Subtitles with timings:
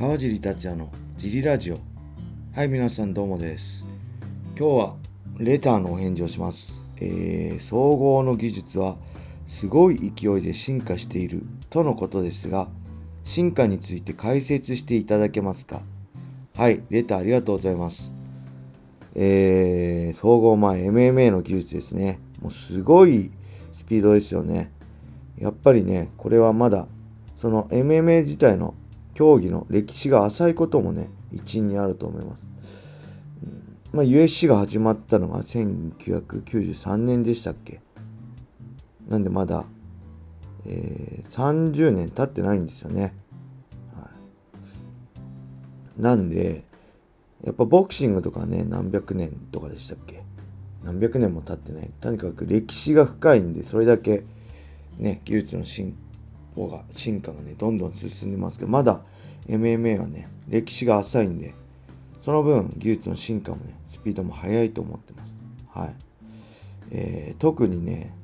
[0.00, 1.78] 川尻達也のジリラジオ。
[2.54, 3.86] はい皆さんどうもです。
[4.58, 4.96] 今日は
[5.38, 6.90] レターのお返事をします。
[7.02, 8.96] えー、総合の技術は
[9.44, 12.68] すごい勢いで進化しているとのことですが
[13.24, 15.82] 進化について解説していただけますか？
[16.56, 18.14] はいレターありがとうございます。
[19.14, 22.20] えー、総合前 MMA の技術ですね。
[22.40, 23.30] もうすごい
[23.70, 24.72] スピードですよね。
[25.36, 26.88] やっぱりねこれはまだ
[27.36, 28.74] その MMA 自体の
[29.14, 32.50] 競技の歴史が浅いこともね、一因にあると思います。
[33.92, 37.80] まあ、USC が始まったのが1993年でしたっけ
[39.08, 39.64] なんでまだ、
[40.66, 43.14] えー、30年経ってないんですよね。
[43.94, 44.10] は
[45.98, 46.64] い、なんで、
[47.42, 50.22] やっぱボクシングとかね、何百年とかでしたっけ
[50.84, 51.90] 何百年も経ってない。
[52.00, 54.24] とにかく歴史が深いんで、それだけ
[54.98, 55.96] ね、技術の進
[56.54, 59.02] 歩が、進化がね、どんどん進んでますけど、まだ
[59.48, 61.54] MMA はね、歴史が浅いんで、
[62.18, 65.40] その分、技術の進化もね、スピードも速いと思ってます。
[65.68, 65.94] はい。
[66.90, 68.14] えー、特にね、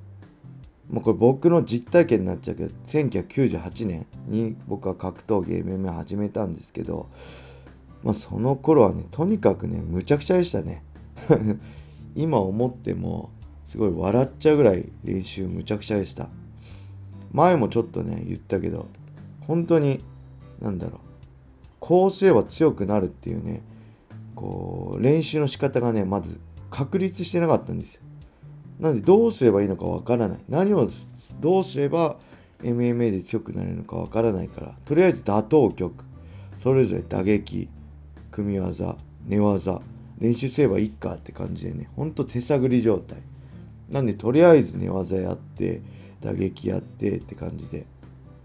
[0.88, 7.08] もうこれ僕の実体験になっちゃうけど、1998年に僕は格闘技 MMA 始めたんですけど、
[8.04, 10.84] まあその頃はね、とにかくね、むちゃくちゃでしたね。
[12.14, 13.30] 今思っても、
[13.64, 16.28] すごい笑っちゃうぐらい練習むちゃくちゃでした。
[17.36, 18.88] 前もちょっとね、言ったけど、
[19.40, 20.02] 本当に、
[20.58, 21.00] なんだろう、
[21.80, 23.62] こうすれば強くなるっていうね、
[24.34, 28.02] こう、練習の仕方がね、まず確立してなかったんですよ。
[28.80, 30.38] なんでどうすればいいのかわからない。
[30.48, 30.88] 何を
[31.40, 32.16] どうすれば
[32.62, 35.92] MMA で強くなれるのかわからないから、とりあえず打倒曲、
[36.56, 37.68] それぞれ打撃、
[38.30, 39.82] 組み技、寝技、
[40.18, 43.18] 練習すればいいかって感じでね、ほんと手探り状態。
[43.90, 45.82] なんでとりあえず寝技やって、
[46.20, 47.86] 打撃やってって感じで。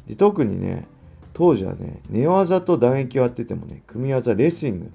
[0.07, 0.87] で特にね、
[1.33, 4.91] 当時はね、寝技と打撃をやっててもね、組み技、レスリング、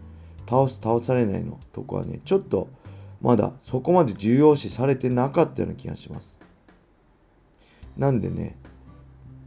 [0.49, 2.69] 倒す、倒されないのとこはね、ちょっと
[3.21, 6.41] まだそこまで重要視されてなかったような気がします。
[7.97, 8.59] なんでね、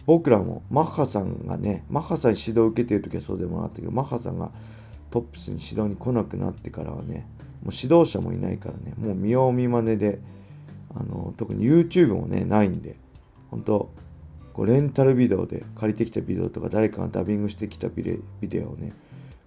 [0.05, 4.51] 僕らもマッハさんがね、マッハさんに指導を受けてる時はそうでもなかったけど、マッハさんが
[5.11, 7.27] トップスに指導に来なくなってからはね、
[7.63, 10.19] もう指導者もいないからね、もう見よう見まねで、
[10.95, 12.97] あの、特に YouTube もね、ないんで、
[13.51, 13.91] 本当
[14.53, 18.93] こうレンタルビデオで借りてきたビデオとか誰かがダビングしてきたビデオをね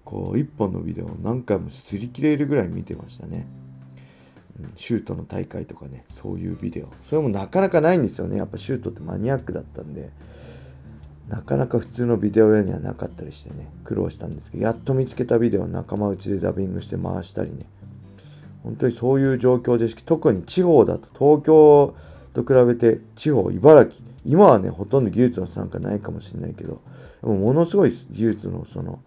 [0.04, 3.46] こう一本のビデオを何回も擦り切れるぐらい見てましたね、
[4.60, 6.88] うん、シュートの大会とかねそういうビデオ。
[7.02, 8.36] それもなかなかないんですよね。
[8.36, 10.10] やっぱシュートってマニアックだったんで。
[11.28, 17.66] なかなか普通のビデオ屋にはなかったりしてね苦労したんですけどやっと見つけたビデオを仲間内でダビングして回したりね。
[18.62, 21.94] 本当にそういう状況で特に地方だと東京
[22.32, 26.80] と比べて地方、茨城、今はね、ほとんど技術の参加ないかもしれないけど、
[27.22, 29.00] でもものすごい技術のその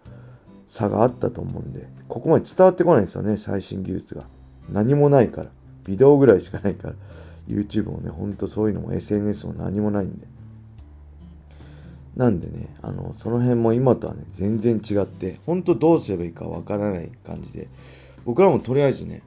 [0.66, 4.24] 差があったと思うんで、ここまで伝わってこないんですよね、最新技術が。
[4.68, 5.50] 何もないから。
[5.84, 6.94] ビデオぐらいしかないから。
[7.48, 10.26] YouTube もね、ほんとそういうのも SNS も何もないんで。
[12.16, 17.68] なんでね、あの、その辺も今とはね、全然違って、ほんとどうすればいいかわからない感じで、
[18.24, 19.22] 僕らもとりあえずね、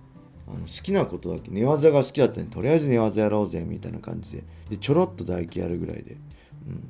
[0.49, 4.43] あの好きなことだけ寝技が好きだったんでとりあえず寝技やろうぜみたいな感じで。
[4.69, 6.17] でちょろっと唾液やるぐらいで、
[6.67, 6.89] うん、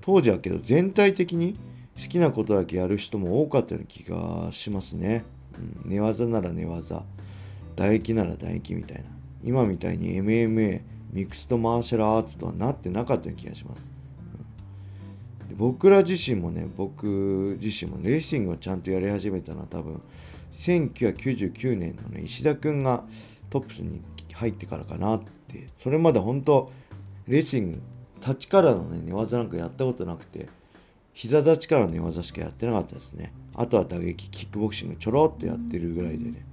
[0.00, 1.58] 当時はけど全体的に
[2.00, 5.24] 好きなことだけやる人も多かったような気がしますね、
[5.84, 7.04] うん、寝技なら寝技
[7.76, 9.16] 唾液なら唾液みたいな。
[9.42, 13.88] 今みたいに MMA ミクストマーシャルアーツとはなってなかったような気がします、
[15.50, 20.02] うん、僕ら自身もね僕自身もレーシングをちゃんとやり始めたのは多分
[20.52, 23.04] 1999年のね、石田くんが
[23.50, 24.00] トップスに
[24.34, 26.70] 入ってからかなって、それまで本当
[27.26, 27.82] レスリング、
[28.20, 30.48] 立ちからのね、寝技なんかやったことなくて、
[31.12, 33.32] 膝立ちからの寝技しかやってなかったですね。
[33.54, 36.44] あとは打撃、キックボクシングちょろっとやってるぐらいでね。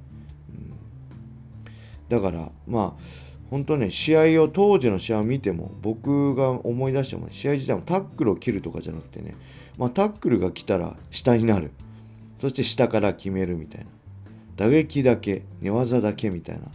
[0.49, 3.03] うん、だから、まあ、
[3.49, 9.35] 本当ね、試合を、当時の試合を見ても、僕が思い出しても、試合自体もタックルを切るとかじゃなくてね、
[9.77, 11.71] まあ、タックルが来たら下になる。
[12.43, 13.87] そして下から決めるみたいな。
[14.57, 16.65] 打撃だけ、寝技だけみたいな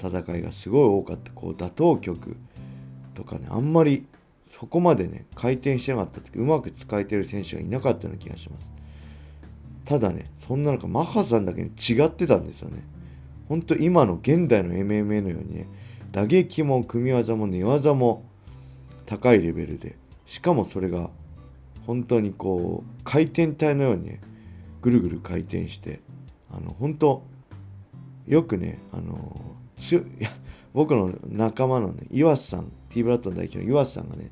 [0.00, 1.32] 戦いがすごい多かった。
[1.32, 2.36] こう、打倒曲
[3.16, 4.06] とかね、あんまり
[4.44, 8.72] そこまでね、回転してなかった時、うまく使えてる選手がいなかったような気がします。
[9.86, 12.84] ただね、そんな中、マッハさんだけに違ってたんですよね。
[13.48, 15.66] ほんと今の現代の MMA のようにね、
[16.12, 18.22] 打撃も組み技も寝技も
[19.06, 21.10] 高いレベルで、しかもそれが
[21.88, 24.20] 本当にこう、回転体のようにね、
[24.80, 26.00] ぐるぐる回転して、
[26.50, 27.22] あの、本当
[28.26, 30.04] よくね、あの、強い、
[30.74, 34.30] 僕の仲間のね、岩瀬さん、T ブラッドの代表の岩瀬さんがね、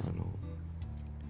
[0.00, 0.26] あの、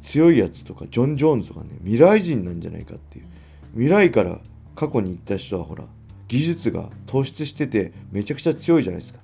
[0.01, 3.27] 強いやつとか、ジョン・ジョーンズとかね、未来人なんじゃないかっていう。
[3.73, 4.41] 未来から
[4.75, 5.87] 過去に行った人はほら、
[6.29, 9.21] 技術が突出しててめちゃくちゃ強いじゃないですか。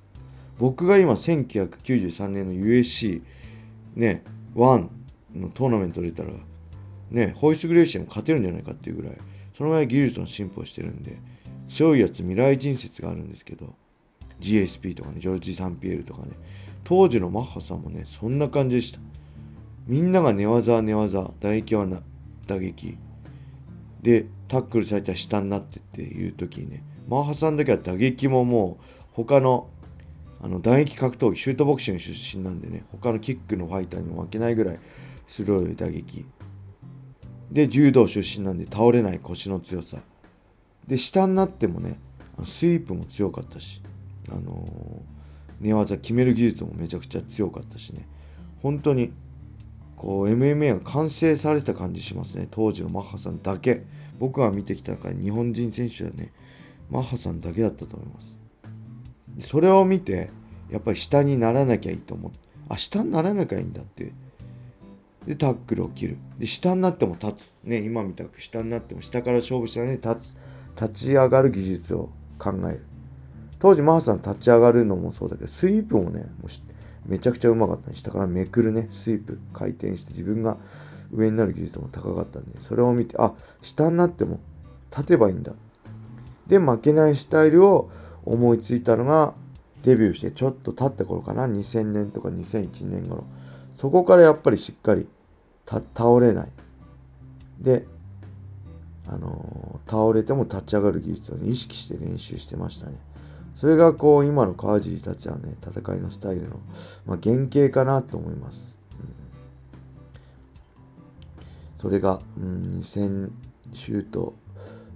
[0.57, 3.21] 僕が今1993年の USC
[3.95, 4.23] ね、
[4.55, 4.89] 1
[5.35, 6.31] のトーナメント出たら、
[7.11, 9.17] ね、ホイスグレーシーも勝てるんじゃないかっていうぐらい、
[9.53, 11.17] そのぐらい技術の進歩してるんで、
[11.67, 13.75] 強いやつ未来人説があるんですけど、
[14.39, 16.31] GSP とかね、ジョルジ・サンピエールとかね、
[16.83, 18.99] 当時のマッハさんもね、そんな感じでした。
[19.85, 22.01] みんなが寝技寝技、打撃はな
[22.47, 22.97] 打撃。
[24.01, 29.69] で、タックルされたら下になってっていう時にね、マッハさんだけは打撃ももう他の
[30.41, 34.79] あの打撃格闘技、シュートボクシング出身なんでね、他のキックのファイターにも負けないぐらい
[35.27, 36.25] 鋭い打撃。
[37.51, 39.97] で、柔道出身なんで倒れない腰の強さ。
[40.87, 41.99] で、下になってもね、
[42.43, 43.81] スイープも強かったし、
[44.31, 45.01] あのー、
[45.59, 48.07] 寝技決める技術もめちゃくちゃ強かったしね、
[48.61, 49.11] 本当に、
[49.95, 52.47] こう、MMA が完成されてた感じしますね。
[52.49, 53.83] 当時のマッハさんだけ。
[54.17, 56.31] 僕が見てきた中で日本人選手はね、
[56.89, 58.39] マッハさんだけだったと思います。
[59.39, 60.29] それを見て、
[60.69, 62.37] やっぱり下にならなきゃいいと思って、
[62.69, 64.13] あ、下にならなきゃいいんだって。
[65.25, 66.17] で、タックルを切る。
[66.37, 67.63] で、下になっても立つ。
[67.63, 70.37] ね、今みたく下になっても下から勝負したのに立つ。
[70.79, 72.85] 立ち上がる技術を考える。
[73.59, 77.95] 当時、マーさん立ち上がるのもそうだけど、スイープもね、もうめちゃくちゃうまかったね。
[77.95, 80.57] 下からめくるね、スイープ、回転して自分が
[81.11, 84.39] 上になる技術も高かったんで、それを見て、あ、下になっても
[84.91, 85.53] 立てばいいんだ。
[86.47, 87.89] で、負けないスタイルを
[88.23, 89.33] 思いついたのが、
[89.83, 93.25] デビューしてちょっと経った頃かな、2000年とか2001年頃。
[93.79, 95.07] そこからやっぱりしっかり
[95.65, 96.51] 倒れない。
[97.61, 97.85] で、
[99.07, 102.97] あのー、倒れても立ち上がる技術を、ね、意識して練習してましたね。
[103.53, 106.59] それがこう、今の川尻達也のね、戦いのスタイルの、
[107.05, 108.77] まあ、原型かなと思います。
[108.99, 109.15] うん、
[111.77, 113.31] それが、うん、2000
[113.71, 114.35] シュート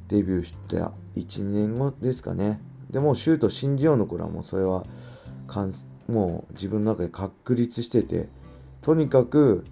[0.09, 2.59] デビューした1、2年後ですかね。
[2.89, 4.83] でもシュート信じようの頃はもうそれは
[6.09, 8.27] もう自分の中で確立してて
[8.83, 9.65] とにかく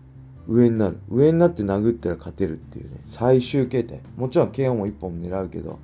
[0.47, 0.99] 上になる。
[1.09, 2.97] 上になって殴ったら勝てるっていうね。
[3.07, 4.01] 最終形態。
[4.15, 5.79] もちろん KO も1本狙うけど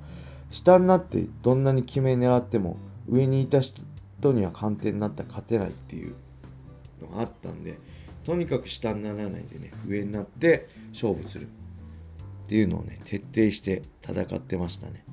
[0.50, 6.14] 下になってどんなに決め狙っても上にいた人には鑑定になったら勝てないっていう
[7.00, 7.78] のがあったんで
[8.24, 11.46] とにかく下にならないでね上になって勝負する。
[11.46, 15.04] っていうのをね徹底して戦ってましたね。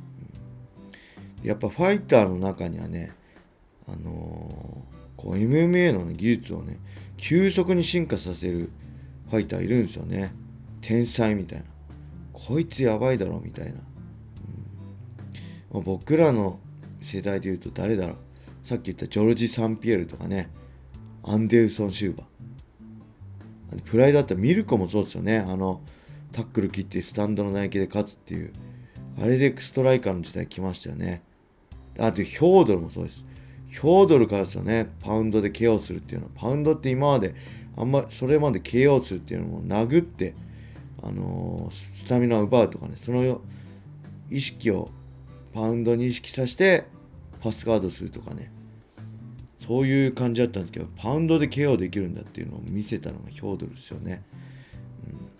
[1.41, 1.47] うん。
[1.47, 3.11] やっぱファイターの中にはね、
[3.89, 6.79] あのー、こう MMA の、ね、技術をね、
[7.17, 8.71] 急速に進化させる
[9.29, 10.33] ファイターいるんですよね。
[10.81, 11.65] 天才みたいな。
[12.33, 13.71] こいつやばいだろみたいな。
[13.71, 13.79] うん
[15.71, 16.59] ま、僕らの
[17.01, 18.17] 世代で言うと誰だろう。
[18.63, 20.49] さっき言ったジョルジ・サンピエールとかね、
[21.23, 23.81] アンデルソン・シューバー。
[23.83, 25.39] プライドだったらミルコもそうですよね。
[25.39, 25.81] あの、
[26.31, 28.53] タックル切ってスタンドの内径で勝つっていう。
[29.19, 31.23] あれでストライカーの時代来ましたよね。
[31.97, 33.25] あと、ヒョードルもそうです。
[33.75, 36.31] ヒョードルからですよね、パウンドで KO するっていうのは。
[36.33, 37.35] パウンドって今まで、
[37.75, 40.33] あんま、それまで KO するっていうのも殴って、
[41.03, 43.41] あのー、スタミナを奪うとかね、その
[44.31, 44.91] 意識を
[45.53, 46.85] パウンドに意識させて、
[47.41, 48.49] パスガードするとかね。
[49.67, 54.23] そういう感じだったんですけど、パウンドで KO できるんだっていうのを見せたのがヒョードルですよね。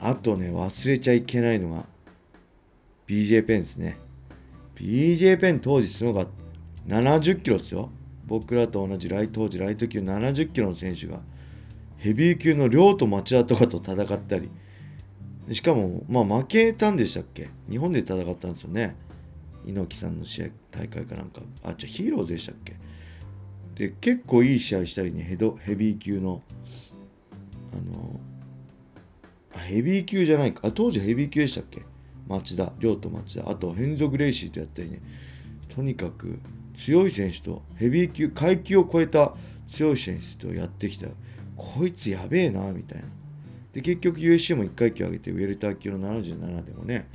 [0.02, 1.86] うん、あとね、忘れちゃいけないのが、
[3.08, 3.98] BJ ペンですね。
[4.76, 6.28] BJ ペン当時すごかっ
[6.90, 6.96] た。
[6.96, 7.90] 70キロですよ。
[8.28, 11.20] 僕らと同じライ当時ライト級70キロの選手が
[11.98, 14.50] ヘビー級の亮と町田とかと戦ったり。
[15.52, 17.50] しかもまあ負けたんでしたっけ？
[17.70, 18.96] 日本で戦ったんですよね。
[19.66, 21.42] 猪木さんの試合大会かなんか。
[21.64, 22.76] あじゃヒーローズでしたっけ？
[23.76, 26.42] で結構いい試合したりねヘドヘビー級の。
[27.74, 28.20] あの
[29.62, 30.68] ヘビー級じゃないか。
[30.68, 31.84] あ当時ヘビー級でしたっけ？
[32.28, 33.50] 町田亮と町田。
[33.50, 35.00] あとヘンゾ・グレイシーとやったりね。
[35.70, 36.40] とにかく
[36.76, 39.34] 強い選手とヘビー級階級を超えた
[39.66, 41.08] 強い選手とやってきた。
[41.56, 43.08] こいつやべえなみたいな。
[43.74, 47.08] で結局 USC も1階級上げてウェルター級の77でもね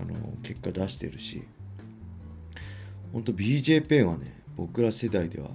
[0.00, 1.42] あの結果出してるし。
[3.12, 5.50] ほんと BJ ペンはね僕ら世代では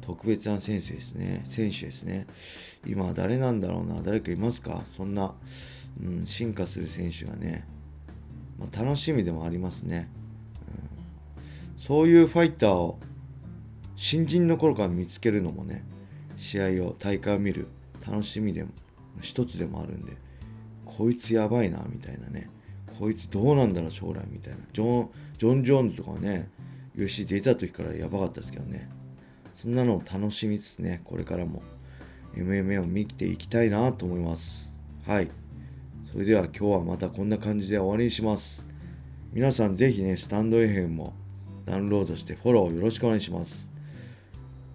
[0.00, 1.44] 特別な先生ですね。
[1.48, 2.26] 選手ですね。
[2.84, 4.82] 今は誰なんだろうな誰かいますか？
[4.86, 5.34] そんな、
[6.00, 7.64] うん、進化する選手がね、
[8.58, 10.08] まあ、楽しみでもありますね。
[11.76, 12.98] そういうファイターを
[13.96, 15.84] 新人の頃から見つけるのもね、
[16.36, 17.68] 試合を、大会を見る
[18.06, 18.70] 楽しみでも、
[19.20, 20.16] 一つでもあるんで、
[20.84, 22.50] こいつやばいな、みたいなね。
[22.98, 24.58] こいつどうなんだろう、将来、みたいな。
[24.72, 26.50] ジョン、ジョン・ジョーンズとかね、
[26.94, 28.90] UFC 出た時からやばかったですけどね。
[29.54, 31.62] そんなのを楽しみつつね、これからも
[32.34, 34.82] MMA を見ていきたいなと思います。
[35.06, 35.30] はい。
[36.10, 38.66] それでは今日はまたこんな感じで終わりにします。
[39.32, 41.14] 皆さんぜひね、スタンド FM も
[41.66, 43.72] ダウンロードしてフォローよろしくお願いします。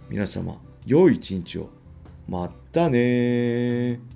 [0.10, 1.70] 皆様、良い一日を。
[2.28, 4.11] またね